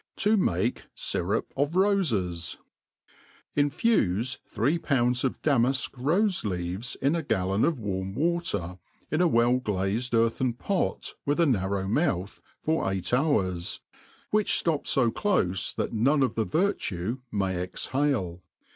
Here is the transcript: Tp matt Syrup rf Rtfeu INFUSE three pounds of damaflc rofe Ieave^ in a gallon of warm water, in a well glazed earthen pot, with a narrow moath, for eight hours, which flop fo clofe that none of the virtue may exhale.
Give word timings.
Tp 0.17 0.35
matt 0.39 0.85
Syrup 0.95 1.53
rf 1.55 1.69
Rtfeu 1.73 2.57
INFUSE 3.55 4.39
three 4.49 4.79
pounds 4.79 5.23
of 5.23 5.39
damaflc 5.43 5.91
rofe 5.91 6.43
Ieave^ 6.47 6.95
in 7.03 7.13
a 7.15 7.21
gallon 7.21 7.63
of 7.63 7.77
warm 7.79 8.15
water, 8.15 8.79
in 9.11 9.21
a 9.21 9.27
well 9.27 9.59
glazed 9.59 10.15
earthen 10.15 10.53
pot, 10.53 11.13
with 11.23 11.39
a 11.39 11.45
narrow 11.45 11.85
moath, 11.85 12.41
for 12.63 12.91
eight 12.91 13.13
hours, 13.13 13.79
which 14.31 14.59
flop 14.63 14.87
fo 14.87 15.11
clofe 15.11 15.75
that 15.75 15.93
none 15.93 16.23
of 16.23 16.33
the 16.33 16.45
virtue 16.45 17.19
may 17.31 17.61
exhale. 17.61 18.41